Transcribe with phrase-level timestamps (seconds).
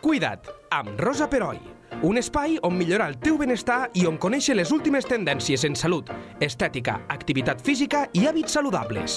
[0.00, 1.58] Cuida't, amb Rosa Peroi.
[2.06, 6.12] Un espai on millorar el teu benestar i on conèixer les últimes tendències en salut,
[6.44, 9.16] estètica, activitat física i hàbits saludables.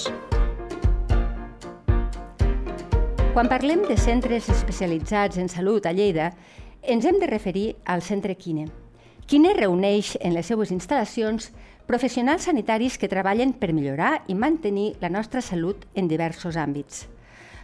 [3.32, 6.32] Quan parlem de centres especialitzats en salut a Lleida,
[6.82, 8.66] ens hem de referir al Centre Quine.
[9.30, 11.52] Quine reuneix en les seues instal·lacions
[11.86, 17.06] professionals sanitaris que treballen per millorar i mantenir la nostra salut en diversos àmbits.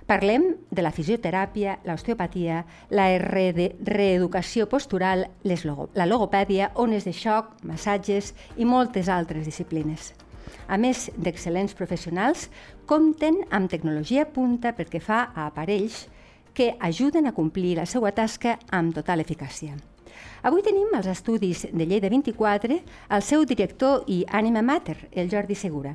[0.09, 2.62] Parlem de la fisioteràpia, l'osteopatia,
[2.96, 3.50] la re
[3.84, 10.14] reeducació postural, les logo la logopèdia, ones de xoc, massatges i moltes altres disciplines.
[10.66, 12.47] A més d'excel·lents professionals,
[12.88, 16.06] compten amb tecnologia punta perquè fa a aparells
[16.56, 19.77] que ajuden a complir la seva tasca amb total eficàcia.
[20.41, 25.55] Avui tenim als estudis de Lleida 24 el seu director i ànima mater, el Jordi
[25.55, 25.92] Segura.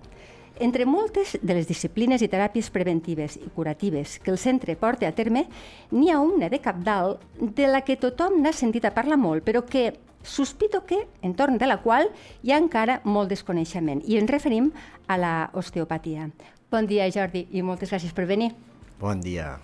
[0.59, 5.15] Entre moltes de les disciplines i teràpies preventives i curatives que el centre porta a
[5.17, 5.47] terme,
[5.89, 9.63] n'hi ha una de capdalt de la que tothom n'ha sentit a parlar molt, però
[9.65, 12.11] que sospito que, entorn de la qual,
[12.43, 14.05] hi ha encara molt desconeixement.
[14.05, 14.69] I ens referim
[15.07, 16.29] a la osteopatia.
[16.71, 18.53] Bon dia, Jordi, i moltes gràcies per venir.
[19.01, 19.57] Bon dia.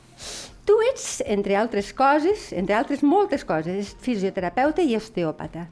[0.65, 5.69] Tu ets, entre altres coses, entre altres moltes coses, fisioterapeuta i osteòpata.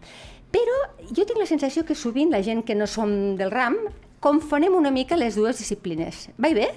[0.54, 0.78] Però
[1.10, 3.76] jo tinc la sensació que sovint la gent que no som del ram
[4.20, 6.28] confonem una mica les dues disciplines.
[6.42, 6.72] Va bé?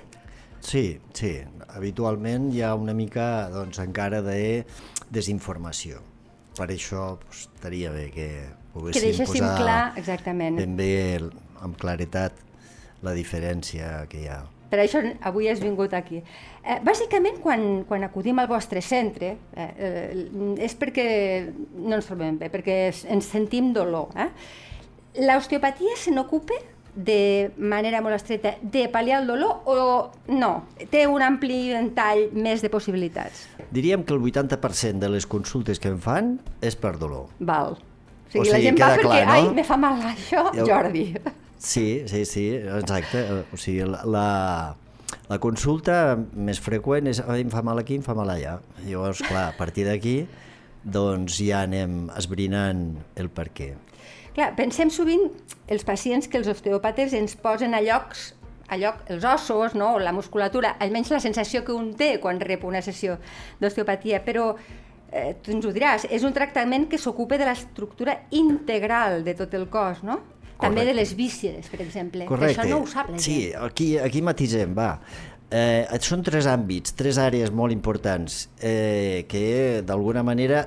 [0.60, 1.38] Sí, sí.
[1.70, 4.64] Habitualment hi ha una mica doncs, encara de
[5.10, 6.02] desinformació.
[6.58, 8.28] Per això pues, estaria bé que
[8.74, 10.58] poguéssim que posar clar, exactament.
[10.58, 10.92] ben bé
[11.62, 12.36] amb claretat
[13.06, 14.42] la diferència que hi ha.
[14.70, 16.20] Per això avui has vingut aquí.
[16.62, 21.06] Eh, bàsicament, quan, quan acudim al vostre centre, eh, eh, és perquè
[21.74, 22.76] no ens trobem bé, perquè
[23.10, 24.12] ens sentim dolor.
[24.14, 24.28] Eh?
[25.26, 26.54] L'osteopatia se n'ocupa
[26.94, 29.76] de manera molt estreta de pal·liar el dolor o
[30.28, 30.64] no?
[30.90, 33.46] Té un ampli ventall més de possibilitats?
[33.70, 37.28] Diríem que el 80% de les consultes que em fan és per dolor.
[37.38, 37.76] Val.
[37.78, 39.32] O sigui, O sigui, la gent va perquè, clar, no?
[39.32, 41.06] ai, me fa mal això, Jo- Jordi.
[41.60, 43.24] Sí, sí, sí, exacte.
[43.52, 44.74] O sigui, la,
[45.28, 48.58] la consulta més freqüent és ai, em fa mal aquí, em fa mal allà.
[48.86, 50.22] Llavors, clar, a partir d'aquí
[50.80, 53.74] doncs ja anem esbrinant el per què.
[54.34, 55.26] Clar, pensem sovint
[55.70, 58.30] els pacients que els osteòpates ens posen a llocs
[58.70, 59.96] a lloc els ossos, no?
[59.96, 63.16] o la musculatura, almenys la sensació que un té quan rep una sessió
[63.58, 64.52] d'osteopatia, però
[65.10, 69.56] eh, tu ens ho diràs, és un tractament que s'ocupa de l'estructura integral de tot
[69.58, 70.20] el cos, no?
[70.60, 72.26] També de les vísceres, per exemple.
[72.28, 72.60] Correcte.
[72.60, 73.62] això no ho sap la sí, gent.
[73.64, 74.92] aquí, aquí matisem, va.
[75.50, 80.62] Eh, són tres àmbits, tres àrees molt importants eh, que d'alguna manera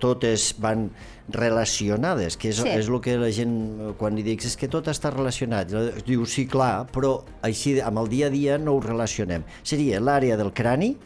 [0.00, 0.90] totes van
[1.28, 2.68] relacionades, que és, Sí.
[2.68, 5.68] és el que la gent, quan li dic, és que tot està relacionat.
[6.06, 9.44] Diu, sí, clar, però així amb el dia a dia no ho relacionem.
[9.62, 10.96] Seria l'àrea del crani,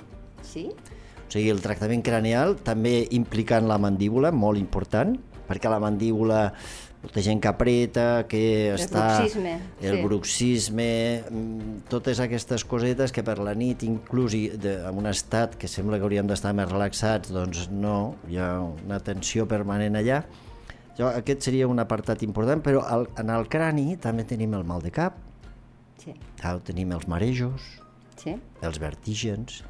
[0.42, 0.68] Sí?
[0.70, 5.18] o sigui, el tractament craneal, també implicant la mandíbula, molt important,
[5.48, 6.52] perquè la mandíbula,
[7.02, 8.42] molta gent que apreta, que
[8.72, 9.04] El està...
[9.20, 10.02] bruxisme, El sí.
[10.02, 10.88] bruxisme,
[11.30, 15.70] mm, totes aquestes cosetes que per la nit, inclús i de, en un estat que
[15.70, 20.24] sembla que hauríem d'estar més relaxats, doncs no, hi ha una tensió permanent allà.
[20.98, 24.82] Jo, aquest seria un apartat important, però al, en el crani també tenim el mal
[24.82, 25.24] de cap,
[25.98, 26.14] Sí.
[26.64, 27.60] tenim els marejos,
[28.16, 28.36] sí.
[28.62, 29.62] els vertígens,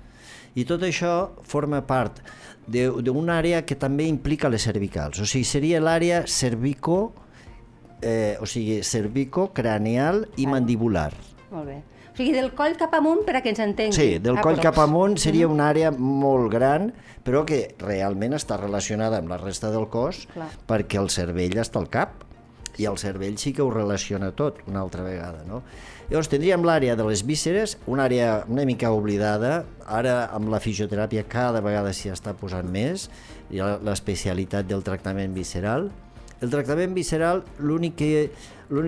[0.59, 1.13] i tot això
[1.47, 2.19] forma part
[2.67, 7.13] de- d'una àrea que també implica les cervicals, o sigui, seria l'àrea cervico,
[8.03, 11.13] eh, o sigui, cervico-craneal i mandibular.
[11.51, 11.79] Molt bé.
[12.13, 13.95] O sigui, del coll cap amunt, per a que ens entengui.
[13.95, 14.65] Sí, del coll Aprox.
[14.67, 16.93] cap amunt seria una àrea molt gran,
[17.25, 20.49] però que realment està relacionada amb la resta del cos, Clar.
[20.67, 22.25] perquè el cervell està al cap,
[22.79, 25.63] i el cervell sí que ho relaciona tot una altra vegada, no?
[26.09, 31.27] Llavors tindríem l'àrea de les vísceres, una àrea una mica oblidada, ara amb la fisioteràpia
[31.29, 33.11] cada vegada s'hi està posant més,
[33.53, 35.91] i la- l'especialitat del tractament visceral.
[36.41, 38.31] El tractament visceral l'únic que,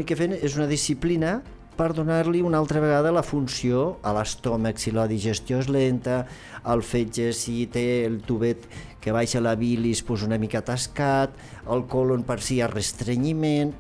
[0.07, 1.43] que fem és una disciplina
[1.77, 6.23] per donar-li una altra vegada la funció a l'estómac, si la digestió és lenta,
[6.65, 8.65] el fetge si té el tubet
[9.01, 11.37] que baixa la bilis pues una mica atascat,
[11.69, 13.73] el colon per si hi ha restrenyiment,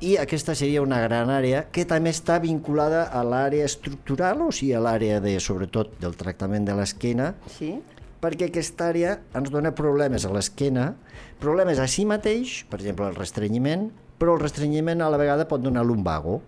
[0.00, 4.72] i aquesta seria una gran àrea que també està vinculada a l'àrea estructural, o sigui,
[4.74, 7.80] a l'àrea de, sobretot del tractament de l'esquena, Sí?
[8.20, 10.94] perquè aquesta àrea ens dona problemes a l'esquena,
[11.40, 15.62] problemes a si mateix, per exemple, el restrenyiment, però el restrenyiment a la vegada pot
[15.62, 16.40] donar lumbago.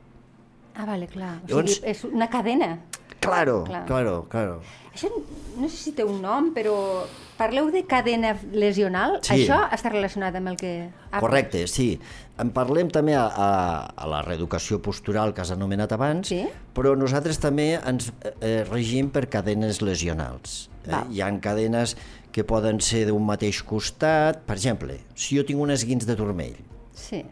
[0.75, 1.41] Ah, vale, clar.
[1.45, 2.79] O Llavors- sigui, és una cadena.
[3.21, 3.85] Claro, Clar.
[3.87, 4.61] claro, claro.
[4.95, 5.11] Això
[5.59, 7.05] no sé si té un nom, però
[7.41, 9.19] parleu de cadena lesional.
[9.25, 9.41] Sí.
[9.41, 10.73] Això està relacionat amb el que...
[11.17, 11.95] Correcte, sí.
[12.41, 13.49] En parlem també a, a,
[13.97, 16.45] a la reeducació postural que has anomenat abans, Sí.
[16.77, 20.69] però nosaltres també ens eh, regim per cadenes lesionals.
[20.85, 20.93] Eh?
[20.93, 21.11] Val.
[21.13, 21.97] Hi ha cadenes
[22.33, 24.45] que poden ser d'un mateix costat.
[24.47, 26.57] Per exemple, si jo tinc un esguins de turmell
[26.95, 27.25] Sí.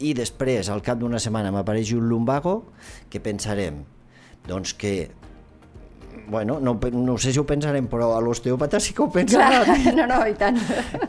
[0.00, 2.60] i després, al cap d'una setmana, m'apareix un lumbago,
[3.10, 3.82] què pensarem?
[4.48, 5.10] Doncs que
[6.30, 9.94] bueno, no, no sé si ho pensarem, però a l'osteòpata sí que ho pensarà, Clar,
[9.98, 10.58] no, no, i tant.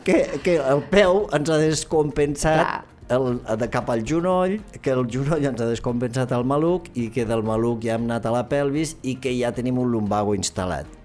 [0.06, 2.80] que, que el peu ens ha descompensat Clar.
[3.18, 3.28] el,
[3.60, 7.44] de cap al genoll, que el genoll ens ha descompensat el maluc i que del
[7.46, 10.98] maluc ja hem anat a la pelvis i que ja tenim un lumbago instal·lat.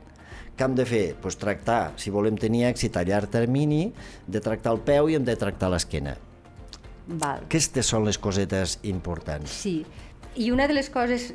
[0.57, 1.03] Què hem de fer?
[1.21, 3.91] Pues tractar, si volem tenir èxit a llarg termini,
[4.25, 6.15] de tractar el peu i hem de tractar l'esquena.
[7.07, 7.43] Val.
[7.45, 9.53] Aquestes són les cosetes importants.
[9.61, 9.83] Sí,
[10.35, 11.29] i una de les coses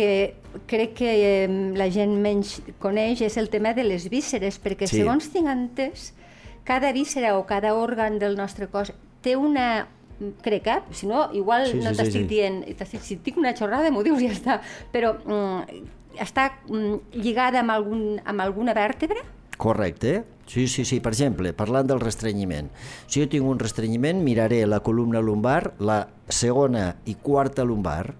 [0.00, 0.34] que
[0.66, 1.10] crec que
[1.44, 5.02] eh, la gent menys coneix és el tema de les vísceres, perquè Sí.
[5.02, 6.14] segons tinc entès,
[6.64, 9.86] cada víscera o cada òrgan del nostre cos té una
[10.44, 10.80] crec, eh?
[10.92, 12.28] si no, igual Sí, no sí, sí, t'estic sí.
[12.28, 14.56] dient, t'estic- si tinc una xorrada m'ho dius i ja està,
[14.92, 15.84] però mm,
[16.20, 19.20] està mm, lligada amb, algun, amb alguna vèrtebra?
[19.60, 20.24] Correcte.
[20.46, 20.98] Sí, sí, sí.
[21.00, 22.70] Per exemple, parlant del restrenyiment.
[23.06, 28.14] Si jo tinc un restrenyiment, miraré la columna lumbar, la segona i quarta lumbar,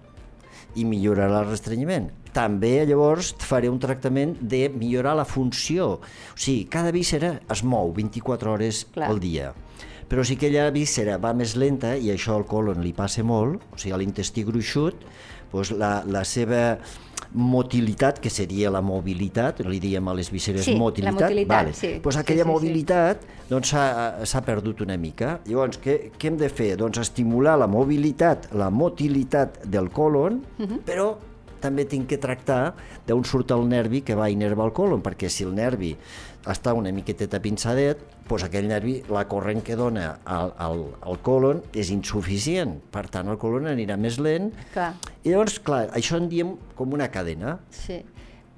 [0.75, 2.09] i millorarà el restrenyiment.
[2.31, 5.97] També, llavors, faré un tractament de millorar la funció.
[5.99, 9.09] O sigui, cada víscera es mou 24 hores Clar.
[9.11, 9.51] al dia.
[10.11, 13.79] Però si aquella víscera va més lenta, i això al colon li passa molt, o
[13.79, 15.05] sigui, a l'intestí gruixut,
[15.51, 16.79] doncs la, la seva
[17.33, 21.73] motilitat, que seria la mobilitat, li diem a les vísceres Sí, la motilitat, motilitat, vale.
[21.73, 21.99] sí.
[22.03, 22.51] pues aquella sí, sí.
[22.53, 25.39] mobilitat doncs s'ha s'ha perdut una mica.
[25.45, 26.75] Llavors, què, què hem de fer?
[26.77, 30.79] Doncs estimular la mobilitat, la motilitat del colon, Mhm.
[30.85, 31.15] però
[31.61, 32.73] també tinc que tractar
[33.05, 35.95] d'on surt el nervi que va innervar el colon, perquè si el nervi
[36.45, 37.99] està una miqueteta pinçadet,
[38.37, 42.77] doncs aquell nervi, la corrent que dona al, al, al colon és insuficient.
[42.91, 44.51] Per tant, el colon anirà més lent.
[44.73, 44.93] Clar.
[45.23, 47.59] I llavors, clar, això en diem com una cadena.
[47.69, 48.01] Sí.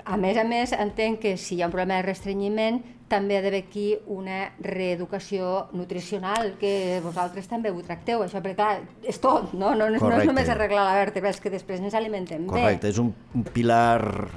[0.05, 3.41] A més a més, entenc que si hi ha un problema de restrenyiment, també ha
[3.43, 9.53] d'haver aquí una reeducació nutricional, que vosaltres també ho tracteu, això, perquè clar, és tot,
[9.53, 9.75] no?
[9.75, 10.27] No, no, és- no és Correcte.
[10.27, 12.89] només arreglar la vèrtebra, és que després ens alimentem Correcte, bé.
[12.89, 14.29] és un, un pilar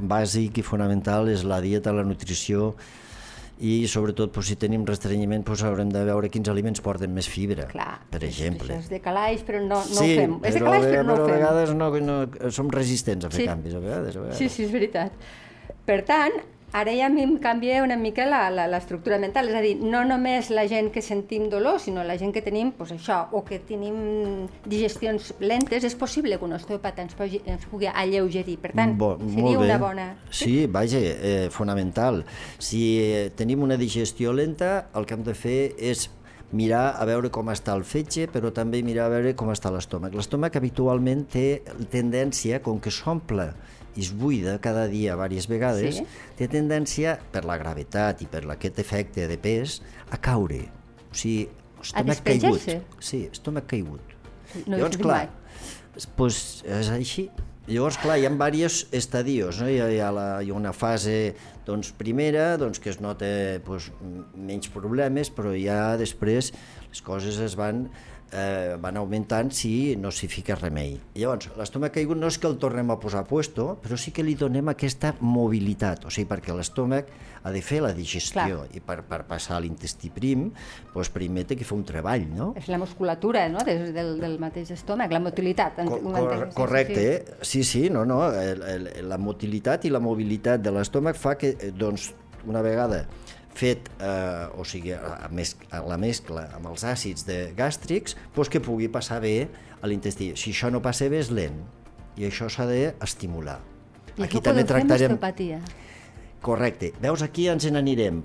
[0.00, 2.74] bàsic i fonamental, és la dieta, la nutrició,
[3.60, 7.68] i sobretot doncs, si tenim restrenyiment doncs, haurem de veure quins aliments porten més fibra,
[7.70, 8.72] Clar, per exemple.
[8.74, 10.34] Això és de calaix, però no, no sí, ho fem.
[10.42, 11.36] És de calaix, però no però ho a fem.
[11.38, 13.46] vegades no, no, som resistents a fer Sí.
[13.46, 14.16] canvis, a vegades.
[14.16, 14.38] A vegades.
[14.38, 15.12] Sí, sí, és veritat.
[15.86, 16.32] Per tant,
[16.74, 19.76] ara ja a mi em canvia una mica la- la- l'estructura mental, és a dir,
[19.78, 23.44] no només la gent que sentim dolor, sinó la gent que tenim pues, això, o
[23.46, 28.58] que tenim digestions lentes, és possible que un osteòpata ens pugui, ens pugui alleugerir.
[28.58, 30.08] Per tant, Bo, seria una bona...
[30.30, 32.24] Sí, vaja, eh, fonamental.
[32.58, 36.08] Si eh, tenim una digestió lenta, el que hem de fer és
[36.54, 40.14] mirar a veure com està el fetge, però també mirar a veure com està l'estómac.
[40.14, 43.52] L'estómac habitualment té tendència, com que s'omple
[44.02, 46.06] es buida cada dia diverses vegades, Sí.
[46.36, 49.80] té tendència, per la gravetat i per aquest efecte de pes,
[50.10, 50.68] a caure.
[51.10, 51.48] O sigui,
[51.82, 52.60] estómac caigut.
[53.00, 54.00] Sí, estómac caigut.
[54.66, 56.06] No Llavors, clar, mai.
[56.16, 57.30] pues és així.
[57.66, 59.68] Llavors, clar, hi ha diversos estadios, no?
[59.70, 63.24] Hi ha, hi ha, la, hi ha una fase doncs, primera, doncs, que es nota
[63.64, 63.90] doncs,
[64.36, 66.52] menys problemes, però ja després
[66.90, 67.86] les coses es van,
[68.34, 70.96] eh, van augmentant si no s'hi fica remei.
[71.14, 74.24] Llavors, l'estómac caigut no és que el tornem a posar a puesto, però sí que
[74.26, 77.12] li donem aquesta mobilitat, o sigui, perquè l'estómac
[77.44, 78.68] ha de fer la digestió Clar.
[78.74, 80.48] i per, per passar a l'intestí prim,
[80.94, 82.52] doncs primer té que fer un treball, no?
[82.58, 83.62] És la musculatura no?
[83.66, 85.82] Des, del, del mateix estómac, la motilitat.
[85.84, 87.38] Co- cor correcte, sí, eh?
[87.42, 88.22] sí, sí, no, no,
[89.04, 92.12] la motilitat i la mobilitat de l'estómac fa que, eh, doncs,
[92.44, 93.04] una vegada
[93.58, 98.16] fet, eh, o sigui, a, a mes, a la mescla amb els àcids de gàstrics,
[98.34, 99.48] doncs que pugui passar bé
[99.80, 100.32] a l'intestí.
[100.38, 101.60] Si això no passa bé és lent
[102.18, 103.60] i això s'ha d'estimular.
[104.14, 105.18] I Aquí també tractarem...
[106.44, 106.92] Correcte.
[107.00, 108.20] Veus, aquí ens n'anirem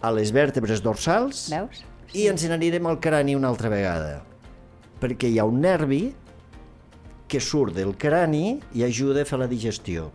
[0.00, 1.82] a les vèrtebres dorsals Veus?
[2.16, 4.22] i ens n'anirem al crani una altra vegada,
[5.02, 6.06] perquè hi ha un nervi
[7.28, 10.08] que surt del crani i ajuda a fer la digestió.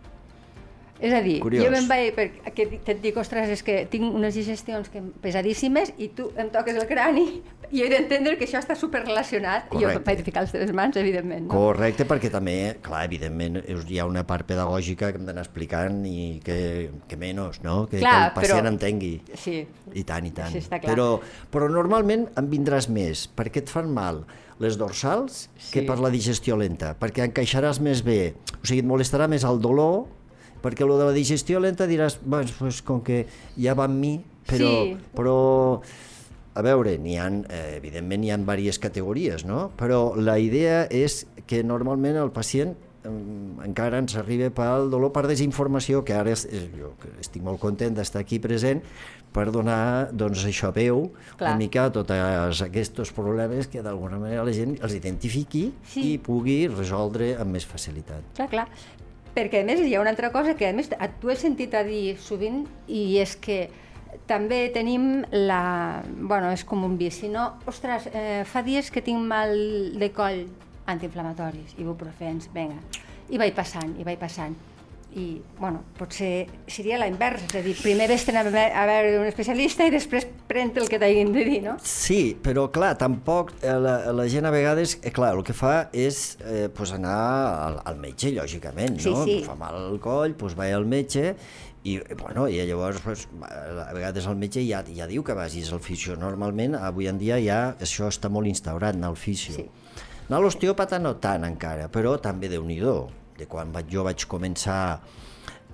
[1.04, 1.64] És a dir, Curiós.
[1.66, 6.08] jo me'n vaig perquè et dic, ostres, és que tinc unes digestions que pesadíssimes i
[6.16, 7.26] tu em toques el crani
[7.74, 11.46] i he d'entendre que això està superrelacionat i jo vaig ficar les teves mans, evidentment.
[11.48, 11.52] No?
[11.52, 16.40] Correcte, perquè també, clar, evidentment, hi ha una part pedagògica que hem d'anar explicant i
[16.44, 16.58] que,
[17.08, 17.82] que menys, no?
[17.90, 19.12] Que, Clar, que el pacient però- entengui.
[19.36, 19.58] Sí,
[19.92, 20.56] I tant, i tant.
[20.68, 20.80] Clar.
[20.86, 21.08] Però,
[21.52, 24.24] però normalment en vindràs més, perquè et fan mal
[24.62, 25.86] les dorsals que Sí.
[25.86, 30.06] per la digestió lenta, perquè encaixaràs més bé, o sigui, et molestarà més el dolor,
[30.64, 33.26] perquè el de la digestió lenta diràs, pues, pues, com que
[33.60, 34.14] ja va amb mi,
[34.48, 34.96] però, Sí.
[35.14, 35.36] però
[36.54, 39.70] a veure, n'hi ha, eh, evidentment hi ha diverses categories, no?
[39.76, 45.26] però la idea és que normalment el pacient em, encara ens arriba pel dolor per
[45.28, 48.80] desinformació, que ara és, és, jo estic molt content d'estar aquí present
[49.34, 51.50] per donar doncs, això veu Clar.
[51.50, 56.14] una mica a tots aquests problemes que d'alguna manera la gent els identifiqui Sí.
[56.14, 58.22] i pugui resoldre amb més facilitat.
[58.38, 58.68] Clar, clar.
[59.34, 61.82] Perquè, a més, hi ha una altra cosa que, a més, t'ho he sentit a
[61.86, 63.64] dir sovint, i és que
[64.30, 66.02] també tenim la...
[66.06, 67.48] Bueno, és com un vici, no?
[67.70, 69.50] Ostres, eh, fa dies que tinc mal
[69.98, 70.44] de coll
[70.86, 72.78] antiinflamatoris, ibuprofens, vinga.
[73.32, 74.54] I vaig passant, i vaig passant.
[75.14, 79.12] I, bueno, potser seria la inversa, és a dir, primer vés-te'n a, ve- a veure
[79.20, 81.76] un especialista i després pren el que t'hagin de dir, no?
[81.86, 85.88] Sí, però clar, tampoc eh, la, la gent a vegades, eh, clar, el que fa
[85.94, 87.14] és eh, pues anar
[87.68, 89.22] al, al metge, lògicament, Sí, no?
[89.22, 89.38] sí.
[89.46, 91.36] Fa mal al coll, doncs va al metge
[91.84, 95.82] i, bueno, i llavors pues, a vegades el metge ja, ja diu que vagis al
[95.84, 96.16] fisio.
[96.18, 99.54] Normalment, avui en dia ja això està molt instaurat, anar al fisio.
[99.60, 99.68] Sí.
[100.26, 102.80] Anar a l'osteòpata no tant encara, però també déu nhi
[103.38, 105.00] de quan vaig, jo vaig començar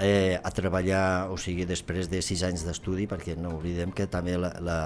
[0.01, 4.37] eh, a treballar, o sigui, després de sis anys d'estudi, perquè no oblidem que també
[4.41, 4.79] la, la,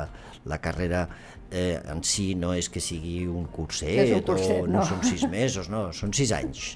[0.44, 1.06] la carrera
[1.50, 4.86] eh, en si no és que sigui un curset, és un curset, o no, no.
[4.88, 6.74] són sis mesos, no, són sis anys.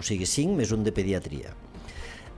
[0.00, 1.54] O sigui, cinc més un de pediatria.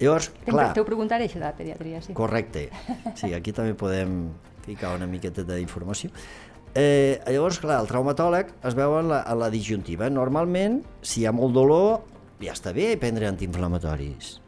[0.02, 2.14] Llavors, clar, T'ho preguntaré, això de la pediatria, sí.
[2.16, 2.66] Correcte.
[3.14, 4.24] Sí, aquí també podem
[4.66, 6.10] ficar una miqueta d'informació.
[6.74, 10.08] Eh, llavors, clar, el traumatòleg es veu en la, en la disjuntiva.
[10.10, 12.00] Normalment, si hi ha molt dolor,
[12.42, 14.38] ja està bé prendre antiinflamatoris.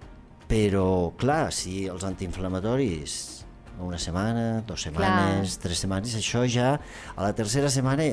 [0.51, 3.45] Però, clar, si els antiinflamatoris
[3.83, 5.63] una setmana, dues setmanes, Clar.
[5.65, 6.75] tres setmanes, això ja,
[7.15, 8.07] a la tercera setmana,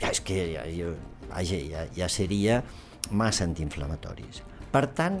[0.00, 0.94] ja és que ja, jo,
[1.28, 2.62] vaja, ja, ja seria
[3.10, 4.40] massa antiinflamatoris.
[4.72, 5.20] Per tant,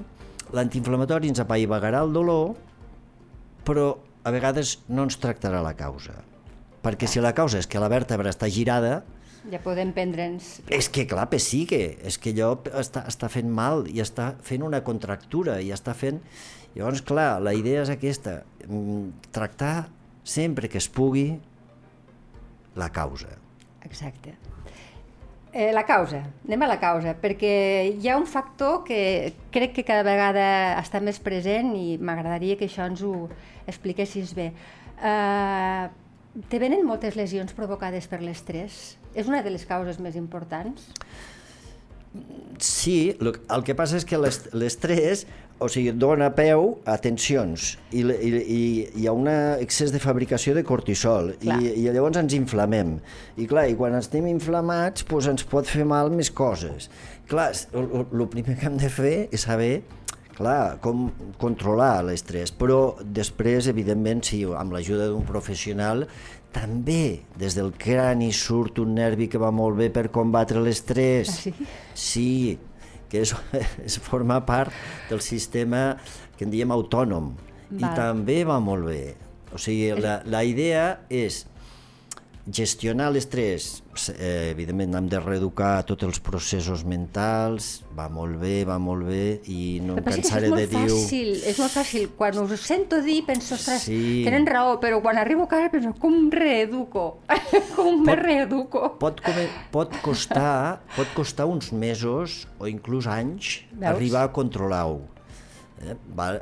[0.56, 2.54] l'antiinflamatori ens apaivagarà el dolor,
[3.64, 3.90] però
[4.24, 6.16] a vegades no ens tractarà la causa.
[6.84, 9.02] Perquè si la causa és que la vèrtebra està girada,
[9.52, 10.58] Ja podem prendre'ns...
[10.72, 14.80] és que clar, pessique, és que allò està, està fent mal i està fent una
[14.86, 16.22] contractura i està fent...
[16.74, 19.86] Llavors, clar, la idea és aquesta, mm, tractar
[20.26, 21.28] sempre que es pugui
[22.74, 23.36] la causa.
[23.84, 24.34] Exacte.
[25.54, 27.52] Eh, la causa, anem a la causa, perquè
[27.92, 28.98] hi ha un factor que
[29.54, 30.46] crec que cada vegada
[30.80, 33.28] està més present i m'agradaria que això ens ho
[33.70, 34.48] expliquessis bé.
[34.98, 35.86] Uh,
[36.50, 38.96] te venen moltes lesions provocades per l'estrès?
[39.14, 40.88] És una de les causes més importants?
[42.62, 45.24] Sí, el que passa és que l'est- l'estrès
[45.62, 48.60] o sigui, dona peu a tensions i, i, i
[49.00, 51.58] hi ha un excés de fabricació de cortisol Clar.
[51.62, 52.96] i, i llavors ens inflamem.
[53.38, 56.88] I clar, i quan estem inflamats doncs ens pot fer mal més coses.
[57.30, 59.82] Clar, el primer que hem de fer és saber
[60.36, 61.08] clar, com
[61.40, 66.06] controlar l'estrès, però després, evidentment, sí, amb l'ajuda d'un professional,
[66.54, 71.30] també des del crani surt un nervi que va molt bé per combatre l'estrès.
[71.30, 71.54] Ah, sí?
[71.94, 72.28] Sí,
[73.10, 73.34] que és,
[73.86, 74.74] és forma part
[75.10, 75.94] del sistema
[76.38, 77.32] que en diem autònom
[77.74, 77.96] i Val.
[77.98, 79.02] també va molt bé.
[79.54, 81.44] O sigui, la, la idea és
[82.44, 83.82] gestionar l'estrès,
[84.12, 89.40] eh, evidentment hem de reeducar tots els processos mentals, va molt bé, va molt bé,
[89.48, 90.82] i no em cansaré és de dir...
[90.90, 92.10] fàcil, és molt fàcil.
[92.18, 94.22] Quan us sento dir, penso, ostres, Sí.
[94.26, 97.20] tenen raó, però quan arribo a casa penso, com reeduco?
[97.76, 98.98] com me reeduco?
[99.00, 103.88] Pot, come, pot, costar, pot costar uns mesos o inclús anys Veus?
[103.94, 105.00] arribar a controlar-ho.
[105.84, 105.96] Eh?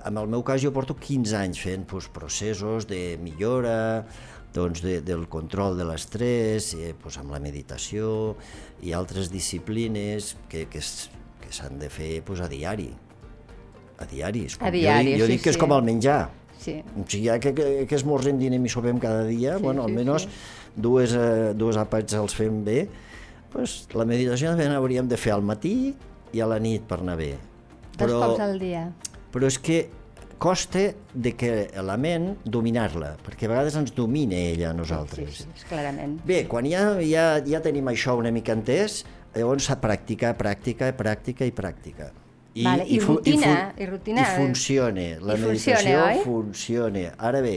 [0.04, 4.04] En el meu cas jo porto 15 anys fent doncs, processos de millora,
[4.52, 8.36] doncs, de, del control de l'estrès, eh, doncs, amb la meditació
[8.82, 12.90] i altres disciplines que, que, que s'han de fer doncs, a diari.
[14.02, 14.46] A diari.
[14.48, 15.60] És com- A diari, jo, dic- jo sí, dic que és sí.
[15.60, 16.20] com el menjar.
[16.62, 16.76] Sí.
[16.96, 19.90] O sigui, ja que, que, que esmorzem, dinem i sopem cada dia, Sí, bueno, sí,
[19.90, 20.28] almenys sí.
[20.76, 22.84] dues, eh, dues àpats els fem bé,
[23.52, 25.94] pues, la meditació també hauríem de fer al matí
[26.32, 27.32] i a la nit per anar bé.
[27.98, 28.86] Dos cops al dia.
[29.32, 29.88] però és que
[30.42, 30.80] costa
[31.14, 31.50] de que
[31.86, 35.36] la ment dominar-la, perquè a vegades ens domina ella a Sí, nosaltres.
[35.44, 36.16] sí, és clarament.
[36.26, 39.04] Bé, quan ja, ja, ja tenim això una mica entès,
[39.36, 42.10] llavors a practicar, pràctica, pràctica i pràctica.
[42.52, 44.20] Vale, i fu- rutina, fu- i rutina.
[44.20, 46.18] I funciona, la I meditació funciona, oi?
[46.24, 47.04] funciona.
[47.18, 47.54] Ara bé,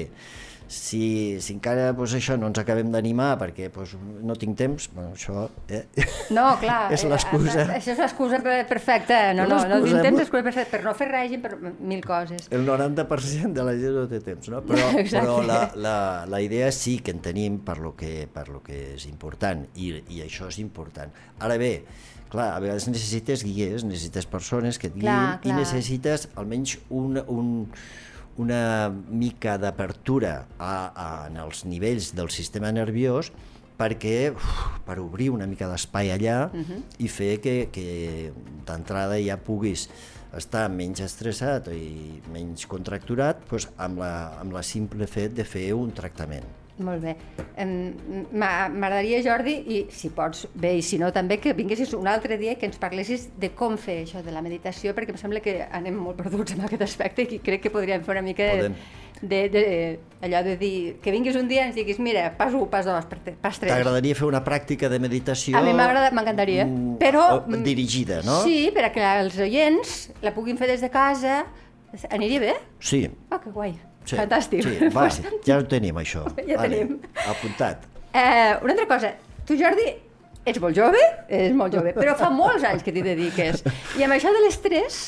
[0.67, 3.93] si, si encara pues, això no ens acabem d'animar perquè pues,
[4.25, 5.83] no tinc temps, bueno, això eh?
[6.33, 6.91] No, clar.
[6.95, 7.61] És l'excusa.
[7.65, 9.19] eh, Això és l'excusa per- perfecta.
[9.37, 12.01] No, És no, no l'excusa, tinc temps l'excusa perfecta per no fer règim, per mil
[12.05, 12.47] coses.
[12.49, 14.63] el 90% de la gent no té temps, no?
[14.65, 15.21] Però, Exacte.
[15.27, 15.97] però la, la,
[16.29, 19.91] la idea sí que en tenim per lo que, per lo que és important i,
[20.09, 21.13] i això és important.
[21.45, 21.73] Ara bé,
[22.31, 25.59] clar, a vegades necessites guies, necessites persones que et guiïn Clar, i clar.
[25.61, 27.51] necessites almenys un, un,
[28.41, 33.31] una mica d'apertura en els nivells del sistema nerviós
[33.75, 34.49] perquè uf,
[34.87, 36.81] per obrir una mica d'espai allà uh -huh.
[36.97, 38.31] i fer que, que
[38.65, 39.89] d'entrada ja puguis
[40.35, 45.73] estar menys estressat i menys contracturat doncs amb, la, amb la simple fet de fer
[45.73, 46.45] un tractament.
[46.83, 47.13] Molt bé.
[48.35, 52.55] M'agradaria, Jordi, i si pots, bé, i si no també, que vinguessis un altre dia
[52.55, 55.61] i que ens parlessis de com fer això de la meditació, perquè em sembla que
[55.71, 58.75] anem molt perduts en aquest aspecte i crec que podríem fer una mica Podem.
[59.21, 59.63] de, de,
[60.27, 63.07] allò de dir, que vinguis un dia i ens diguis, mira, pas 1, pas 2,
[63.39, 63.71] pas 3.
[63.71, 65.55] T'agradaria fer una pràctica de meditació...
[65.57, 67.25] A mi m'encantaria, mm, però...
[67.39, 68.41] o- dirigida, no?
[68.43, 71.45] Sí, perquè els oients la puguin fer des de casa.
[72.11, 72.55] Aniria bé?
[72.83, 73.05] Sí.
[73.31, 73.77] Oh, que guai.
[74.05, 74.17] Sí.
[74.19, 74.63] Fantàstic.
[74.65, 75.09] Sí, va,
[75.47, 76.23] ja ho tenim, això.
[76.49, 76.97] Ja Vale, tenim.
[77.25, 77.85] Apuntat.
[78.15, 79.11] Eh, una altra cosa,
[79.47, 79.89] tu Jordi,
[80.45, 83.63] ets molt jove, ets molt jove, però fa molts anys que t'hi dediques.
[83.99, 84.99] I amb això de l'estrès,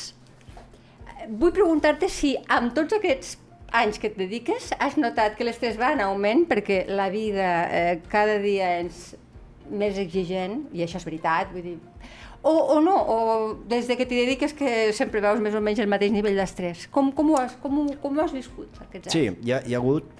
[1.28, 3.36] vull preguntar-te si amb tots aquests
[3.78, 7.98] anys que et dediques has notat que l'estrès va en augment perquè la vida eh,
[8.08, 9.10] cada dia és
[9.68, 11.76] més exigent, i això és veritat, vull dir,
[12.42, 13.18] o, o no, o
[13.68, 16.86] des de que t'hi dediques que sempre veus més o menys el mateix nivell d'estrès.
[16.94, 19.16] Com, com, ho has, com, ho, com ho has viscut aquests anys?
[19.16, 20.14] Sí, hi ha, hi ha hagut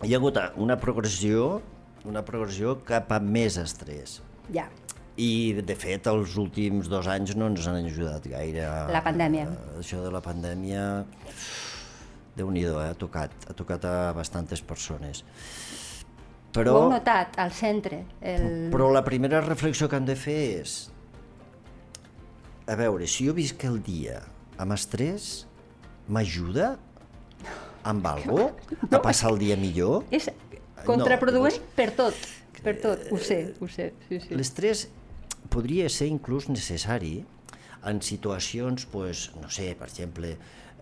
[0.00, 1.60] hi ha hagut una progressió
[2.08, 4.20] una progressió cap a més estrès.
[4.54, 4.66] Ja.
[5.20, 8.68] I, de fet, els últims dos anys no ens han ajudat gaire.
[8.92, 9.48] La pandèmia.
[9.80, 10.84] Això de la pandèmia,
[12.38, 12.76] déu nhi eh?
[12.86, 15.24] ha tocat, ha tocat a bastantes persones.
[16.50, 18.00] Ho Però, heu notat al centre?
[18.26, 18.72] El...
[18.72, 20.72] però la primera reflexió que hem de fer és
[22.70, 24.20] a veure, si jo visc el dia
[24.60, 25.44] amb estrès,
[26.10, 26.76] m'ajuda
[27.88, 28.50] amb algo
[28.90, 30.04] a passar el dia millor?
[30.14, 30.28] És
[30.86, 32.14] contraproduent llavors- per tot,
[32.62, 34.34] per tot, ho sé, ho sé, sí, sí.
[34.36, 34.86] L'estrès
[35.50, 37.24] podria ser inclús necessari
[37.88, 40.34] en situacions, pues, no sé, per exemple,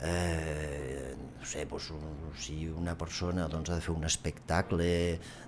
[0.03, 4.89] eh, no sé, pues, un, si una persona doncs, ha de fer un espectacle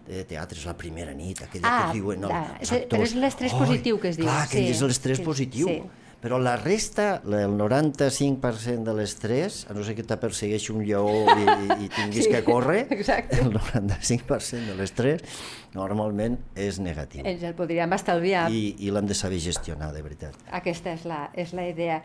[0.06, 3.14] de teatre, és la primera nit, aquella Ah, que diuen ah, els és- però és
[3.14, 5.66] l'estrès positiu que es diu, Clar, aquell sí, és l'estrès sí, positiu.
[5.68, 5.82] sí.
[6.20, 10.82] Però la resta, la- el 95% de l'estrès, a no ser que te persegueixi un
[10.84, 11.46] lleó i,
[11.86, 13.38] i tinguis Sí, que córrer, exacte.
[13.40, 15.24] el 95% de l'estrès
[15.72, 17.24] normalment és negatiu.
[17.24, 18.50] Ens el podríem estalviar.
[18.52, 20.36] I, i l'hem de saber gestionar, de veritat.
[20.60, 22.02] Aquesta és la, és la idea.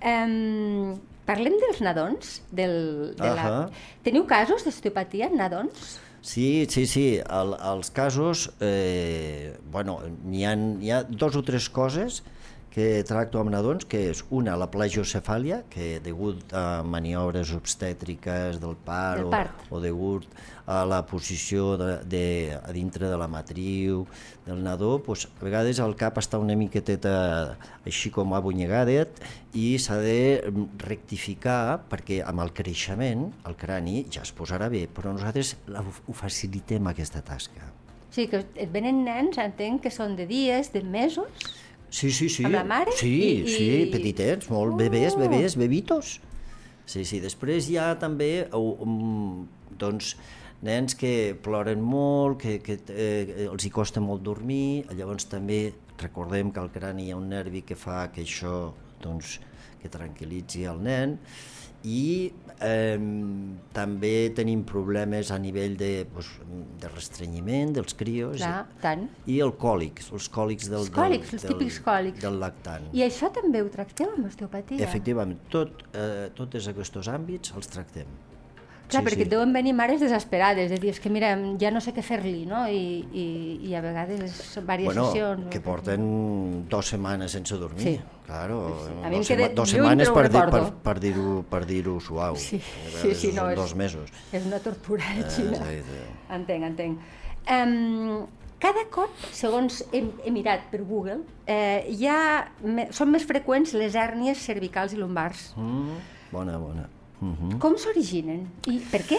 [0.00, 0.94] Um,
[1.28, 2.38] parlem dels nadons?
[2.54, 3.44] Del, de la...
[3.44, 3.62] Ahà.
[4.06, 5.98] Teniu casos d'osteopatia en nadons?
[6.24, 7.06] Sí, sí, sí.
[7.20, 12.22] El, els casos, eh, bueno, n'hi ha, hi ha dos o tres coses
[12.78, 18.76] que tracto amb nadons, que és una, la plagiocefàlia, que degut a maniobres obstètriques del
[18.86, 19.64] part, Del o, part.
[19.74, 20.28] o degut
[20.70, 22.22] a la posició de, de,
[22.54, 24.04] a dintre de la matriu
[24.46, 29.24] del nadó, doncs, a vegades el cap està una miqueteta així com abonyegadet
[29.58, 30.46] i s'ha de
[30.84, 36.14] rectificar perquè amb el creixement el crani ja es posarà bé, però nosaltres la, ho
[36.14, 37.72] facilitem aquesta tasca.
[38.14, 41.48] Sí, que et venen nens, entenc que són de dies, de mesos,
[41.90, 42.44] Sí, sí, sí.
[42.44, 42.92] Amb la mare?
[42.96, 45.18] Sí, I- i- sí, petitets, molt bebès, Oh.
[45.22, 46.20] bebès, bebitos.
[46.84, 49.46] Sí, sí, després hi ha també um,
[49.78, 50.16] doncs,
[50.62, 56.50] nens que ploren molt, que, que eh, els hi costa molt dormir, llavors també recordem
[56.50, 58.72] que al crani hi ha un nervi que fa que això
[59.02, 59.38] doncs,
[59.80, 61.18] que tranquil·litzi el nen
[61.86, 62.32] i
[62.64, 62.98] eh,
[63.74, 66.30] també tenim problemes a nivell de, doncs,
[66.82, 69.06] de restrenyiment dels crios clar, tant.
[69.30, 72.22] i el còlics, els còlics del, Els còlics, els del, típics còlics.
[72.24, 72.88] del lactant.
[72.96, 74.82] I això també ho tracteu amb osteopatia?
[74.84, 78.10] Efectivament, tot, eh, tots aquests àmbits els tractem.
[78.88, 79.28] Clar, Sí, perquè sí.
[79.28, 82.62] deuen venir mares desesperades, de dir, és que mira, ja no sé què fer-li, no?
[82.72, 83.24] I, i,
[83.68, 85.50] I a vegades són diverses Bueno, sessions.
[85.52, 86.06] que porten
[86.72, 87.82] dues setmanes sense dormir.
[87.84, 88.00] Sí.
[88.26, 88.92] Claro, Sí.
[89.04, 92.36] A mi dos, sema dos setmanes per, dir, per, per dir-ho per dir suau.
[92.36, 92.60] Sí,
[93.02, 94.10] sí, sí, no, és- dos mesos.
[94.32, 95.56] És una tortura, eh, Xina.
[95.64, 96.02] sí, sí.
[96.30, 96.98] Entenc, entenc.
[97.48, 98.26] Um,
[98.58, 103.94] cada cop, segons he, he mirat per Google, eh, ha, me, són més freqüents les
[103.94, 105.52] hèrnies cervicals i lumbars.
[105.56, 105.98] Mm,
[106.32, 106.88] bona, bona.
[107.58, 108.44] Com s'originen?
[108.70, 109.18] I per què?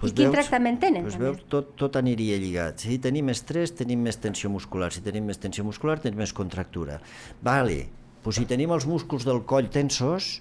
[0.00, 1.02] Pues I quin veus- tractament tenen?
[1.04, 2.78] Pues veus, tot, tot aniria lligat.
[2.80, 4.92] Si tenim estrès, tenim més tensió muscular.
[4.94, 7.00] Si tenim més tensió muscular, tenim més contractura.
[7.42, 7.88] Vale,
[8.22, 10.38] pues si tenim els músculs del coll tensos,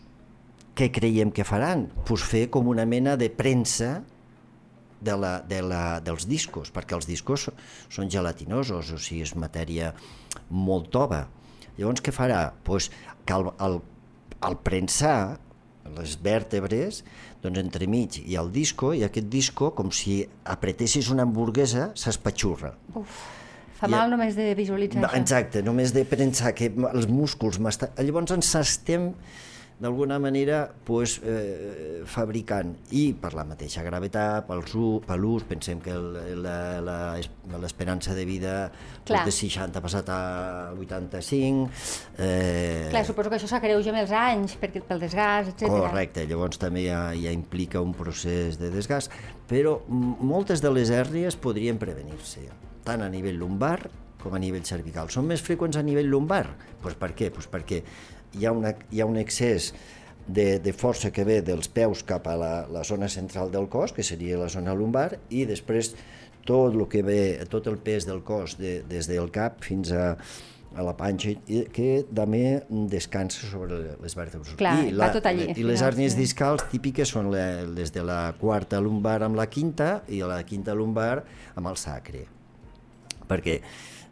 [0.76, 1.90] què creiem que faran?
[2.08, 4.04] Pues fer com una mena de premsa
[5.02, 7.50] de la, de la, dels discos, perquè els discos
[7.90, 9.94] són gelatinosos, o sigui, és matèria
[10.50, 11.26] molt tova.
[11.78, 12.54] Llavors, què farà?
[12.64, 12.92] Pues
[13.26, 13.82] que al, al,
[14.40, 15.40] al prensar
[15.98, 17.04] les vèrtebres,
[17.44, 22.74] doncs entremig hi ha el disco, i aquest disco, com si apretessis una hamburguesa, s'espatxurra.
[22.96, 23.20] Uf,
[23.80, 25.16] fa I- mal només de visualitzar això.
[25.22, 27.60] Exacte, només de pensar que els músculs.
[27.60, 29.14] Llavors ens estem
[29.80, 34.64] d'alguna manera pues, eh, fabricant i per la mateixa gravetat, pel
[35.06, 37.20] per l'ús, pensem que el- la- la-
[37.62, 38.72] l'esperança de vida
[39.06, 39.24] Clar.
[39.26, 41.70] de 60 ha passat a 85,
[42.18, 45.70] eh, Clar, suposo que això s'agreuja amb els anys, perquè pel desgast, etc.
[45.70, 49.12] Correcte, llavors també ja, ja implica un procés de desgast,
[49.48, 52.50] però moltes de les hèrnies podrien prevenir-se,
[52.84, 53.90] tant a nivell lumbar
[54.20, 55.08] com a nivell cervical.
[55.10, 56.50] Són més freqüents a nivell lumbar.
[56.82, 57.30] Pues per què?
[57.32, 57.84] Pues perquè
[58.38, 59.74] hi ha, una, hi ha un excés
[60.30, 63.94] de, de força que ve dels peus cap a la, la zona central del cos,
[63.96, 65.96] que seria la zona lumbar, i després
[66.46, 70.14] tot el que ve, tot el pes del cos de, des del cap fins a,
[70.76, 72.62] a la panxa, i que també
[72.92, 74.56] descansa sobre les vèrtebres.
[74.60, 76.10] Clar, I, va tot allí, I les sí.
[76.18, 80.78] discals típiques són la, les de la quarta lumbar amb la quinta i la quinta
[80.78, 81.24] lumbar
[81.56, 82.28] amb el sacre.
[83.30, 83.60] Perquè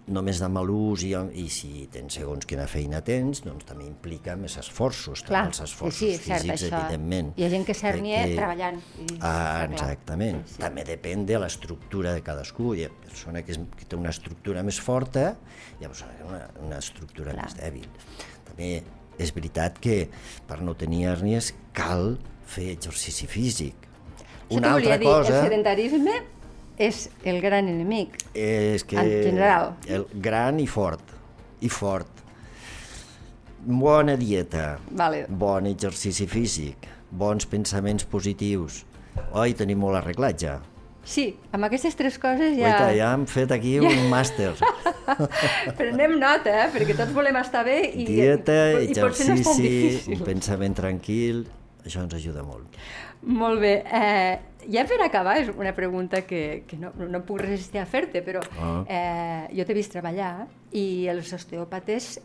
[0.07, 4.37] només de mal ús i, i si tens segons quina feina tens, doncs també implica
[4.39, 6.79] més esforços, Clar, també els esforços sí, sí, cert, físics, això.
[6.85, 7.33] evidentment.
[7.35, 10.39] Hi ha gent que s'hernia Que- treballant, i Ah, exactament.
[10.47, 10.61] Sí, sí.
[10.63, 12.73] També depèn de l'estructura de cadascú.
[12.77, 15.35] Hi ha persona que, és, que té una estructura més forta
[15.79, 17.43] i hi ha persona que té una, una estructura Clar.
[17.43, 17.89] més dèbil.
[18.47, 18.71] També
[19.19, 20.07] és veritat que
[20.47, 22.17] per no tenir hèrnies cal
[22.47, 23.75] fer exercici físic.
[24.47, 25.41] Això Una altra dir, cosa...
[25.41, 26.13] el sedentarisme
[26.77, 28.17] és el gran enemic.
[28.33, 29.73] és que En general.
[29.87, 31.01] el gran i fort
[31.61, 32.07] i fort
[33.65, 35.25] bona dieta Vale.
[35.29, 38.83] bon exercici físic bons pensaments positius
[39.33, 40.59] oi, tenim molt arreglat ja
[41.07, 42.67] Sí, amb aquestes tres coses ja...
[42.67, 44.49] Guaita, ja hem fet aquí un màster
[45.77, 46.69] Prenem nota, eh?
[46.73, 50.17] perquè tots volem estar bé i, dieta, i, i potser no és tan exercici difícil.
[50.19, 51.45] un pensament tranquil
[51.87, 52.75] això ens ajuda molt
[53.23, 53.71] Molt bé.
[53.87, 54.37] Eh,
[54.69, 58.41] ja per acabar, és una pregunta que, que no, no puc resistir a fer-te, però
[58.59, 58.83] Ah.
[58.87, 62.19] eh, jo t'he vist treballar i els osteòpates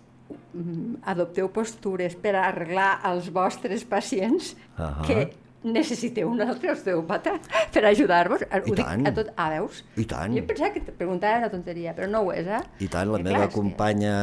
[0.55, 5.07] mm, adopteu postures per arreglar als vostres pacients Ahà.
[5.07, 5.31] que
[5.63, 7.37] necessiteu un altre osteòpata
[7.73, 8.41] per ajudar-vos.
[8.51, 9.07] Ho dic tant.
[9.07, 9.85] a tot, ah, veus?
[9.97, 10.35] I tant.
[10.35, 12.59] Jo pensava que te preguntava una tonteria, però no ho és, eh?
[12.83, 14.15] I tant, la I meva clar, és que- companya,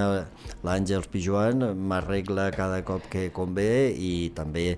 [0.67, 4.77] l'Àngels Pijuan, m'arregla cada cop que convé i també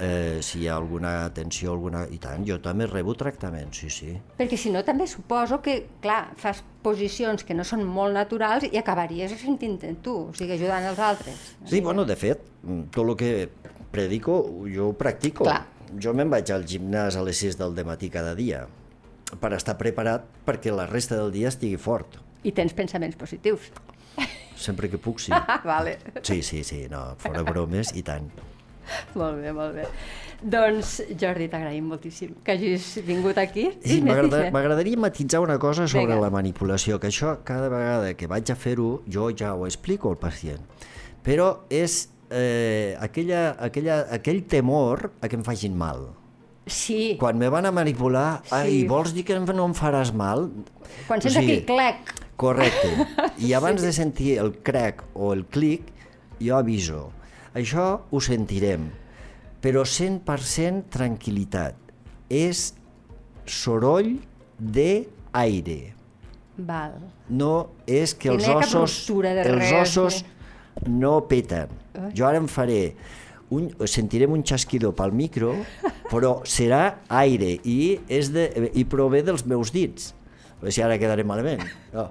[0.00, 2.04] eh, si hi ha alguna tensió, alguna...
[2.10, 4.14] I tant, jo també rebo tractament, sí, sí.
[4.38, 8.78] Perquè si no també suposo que, clar, fas posicions que no són molt naturals i
[8.80, 11.42] acabaries sentint-te tu, o sigui, ajudant els altres.
[11.66, 12.44] Sí, bueno, de fet,
[12.94, 13.32] tot el que
[13.90, 15.48] predico, jo ho practico.
[15.48, 15.64] Clar.
[16.00, 18.66] Jo me'n vaig al gimnàs a les 6 del matí cada dia
[19.40, 22.20] per estar preparat perquè la resta del dia estigui fort.
[22.44, 23.72] I tens pensaments positius.
[24.58, 25.32] Sempre que puc, sí.
[25.64, 25.98] Vale.
[26.22, 28.28] Sí, sí, sí, no, fora bromes, i tant.
[29.18, 29.86] molt bé, molt bé.
[30.38, 33.64] Doncs, Jordi, t'agraïm moltíssim que hagis vingut aquí.
[33.82, 36.20] Sí, m'agradaria matitzar una cosa sobre Vinga.
[36.26, 40.16] la manipulació, que això cada vegada que vaig a fer-ho jo ja ho explico al
[40.20, 40.62] pacient,
[41.26, 46.06] però és eh, aquella, aquella, aquell temor a que em facin mal.
[46.68, 48.86] Sí, quan, me van a manipular, ai, Sí.
[48.86, 50.50] vols dir que no em faràs mal?
[51.08, 52.14] quan O sents sigui, aquell clec.
[52.38, 52.92] Correcte.
[53.48, 55.88] I abans de sentir el crec o el clic,
[56.38, 57.08] jo aviso.
[57.58, 58.88] Això ho sentirem,
[59.64, 61.74] però 100% tranquil·litat.
[62.30, 62.72] És
[63.48, 64.18] soroll
[64.58, 65.78] d'aire.
[66.58, 66.98] Val.
[67.30, 70.22] No és que Que els ossos, de els ossos
[70.86, 71.72] no peten.
[72.14, 72.94] Jo ara em faré
[73.54, 75.54] un, sentirem un xasquidor pel micro,
[76.12, 80.12] però serà aire i, és de, i prové dels meus dits.
[80.58, 81.62] A veure si ara quedaré malament.
[81.94, 82.08] No.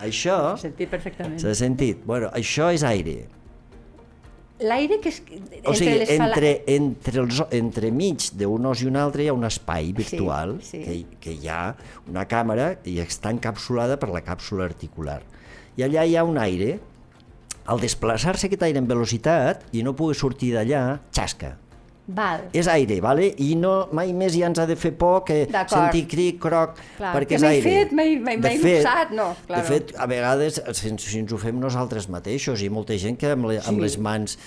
[0.00, 1.38] Això He sentit perfectament.
[1.40, 2.00] s'ha sentit.
[2.08, 3.28] Bueno, això és aire.
[4.60, 8.82] L'aire que és entre O sigui, les fala- entre, entre, els, entre mig d'un os
[8.82, 10.82] i un altre hi ha un espai virtual sí.
[10.84, 11.74] Que, que hi ha
[12.10, 15.22] una càmera i està encapsulada per la càpsula articular.
[15.80, 16.78] I allà hi ha un aire.
[17.70, 21.54] Al desplaçar-se aquest aire en velocitat i no pugui sortir d'allà, xasca.
[22.16, 22.40] Val.
[22.56, 23.28] És aire, vale?
[23.38, 27.12] i no, mai més ja ens ha de fer por que sentir cric, croc, Clar,
[27.14, 27.62] perquè que és aire.
[27.62, 29.62] fet, m'he- m'he- De m'he fet- luxat, no, claro.
[29.62, 33.16] De fet, a vegades, si, ens- si ens ho fem nosaltres mateixos, i molta gent
[33.20, 33.80] que amb, le, amb Sí.
[33.86, 34.38] les mans...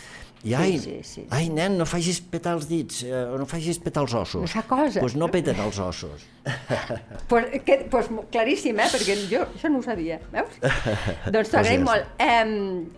[0.44, 1.22] I, ai, sí, sí.
[1.32, 4.42] ai, nen, no facis petar els dits, eh, no facis petar els ossos.
[4.42, 5.00] No fa cosa.
[5.00, 6.26] Doncs pues no peten els ossos.
[7.30, 8.90] Pues, que, pues, claríssim, eh?
[8.92, 10.58] perquè jo això no ho sabia, veus?
[11.32, 12.12] doncs t'ho agraïm molt.
[12.20, 12.90] Um,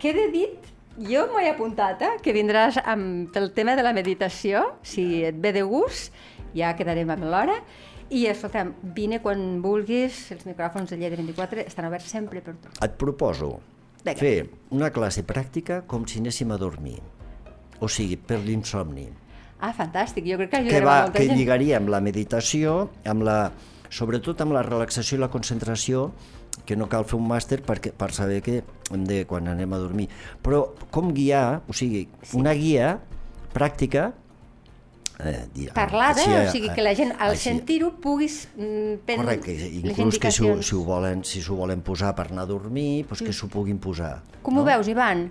[0.00, 0.56] queda dit,
[0.98, 2.14] jo m'ho he apuntat, eh?
[2.22, 6.14] que vindràs amb, pel tema de la meditació, si et ve de gust,
[6.56, 7.58] ja quedarem amb l'hora,
[8.14, 12.70] i escolta'm, vine quan vulguis, els micròfons de Lleida 24 estan oberts sempre per tu.
[12.84, 13.56] Et proposo
[14.04, 14.18] Vinga.
[14.20, 17.00] fer una classe pràctica com si anéssim a dormir.
[17.82, 19.08] O sigui, per l'insomni.
[19.58, 21.38] Ah, fantàstic, jo crec que que, ajudarem va, molta que gent.
[21.38, 23.36] lligaria amb la meditació, amb la,
[23.90, 26.10] sobretot amb la relaxació i la concentració,
[26.66, 28.60] que no cal fer un màster perquè, per saber que
[28.92, 30.08] hem de, quan anem a dormir.
[30.42, 32.96] Però com guiar, o sigui, una guia
[33.54, 34.10] pràctica
[35.20, 39.70] eh, dir, parlada, així, o sigui que la gent al sentir-ho puguis mm, prendre Correcte,
[39.80, 43.06] inclús que si ho, si ho volen, si s'ho volen posar per anar a dormir,
[43.06, 43.38] doncs que mm.
[43.40, 44.18] s'ho puguin posar.
[44.42, 44.64] Com no?
[44.64, 45.28] ho veus, Ivan?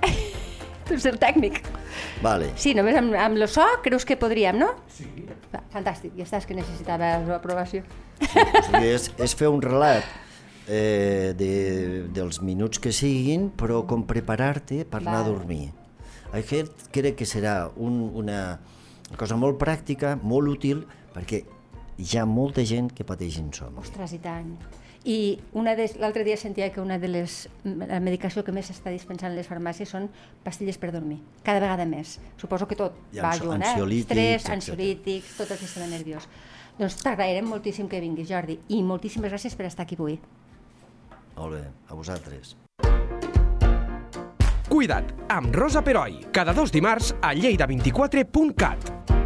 [0.86, 1.62] tu ets el tècnic.
[2.22, 2.52] Vale.
[2.60, 4.74] Sí, només amb, amb lo so creus que podríem, no?
[4.94, 5.08] Sí.
[5.70, 7.84] Fantàstic, ja estàs que necessitava l'aprovació.
[8.20, 10.06] Sí, o sigui, és, és fer un relat
[10.66, 11.52] eh, de,
[12.14, 15.12] dels minuts que siguin, però com preparar-te per Val.
[15.12, 15.70] anar a dormir.
[16.34, 18.58] Aquest crec que serà un, una
[19.18, 21.42] cosa molt pràctica, molt útil, perquè
[22.00, 23.82] hi ha molta gent que pateix insomni.
[23.82, 24.54] Ostres, i tant.
[25.04, 29.38] I l'altre dia sentia que una de les la medicació que més s'està dispensant en
[29.38, 30.10] les farmàcies són
[30.44, 32.18] pastilles per dormir, cada vegada més.
[32.36, 33.76] Suposo que tot va junt, eh?
[34.00, 36.28] Estrès, ansiolítics, tot el sistema nerviós.
[36.80, 40.18] Doncs t'agrairem moltíssim que vinguis, Jordi, i moltíssimes gràcies per estar aquí avui.
[41.36, 42.56] Molt bé, a vosaltres.
[44.70, 49.19] Cuida't, amb Rosa Peroi, cada dos dimarts a lleida24.cat.